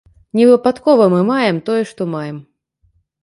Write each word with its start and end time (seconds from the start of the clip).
Не 0.37 0.45
выпадкова 0.51 1.05
мы 1.13 1.19
маем, 1.31 1.57
тое, 1.69 1.83
што 1.91 2.09
маем. 2.17 2.37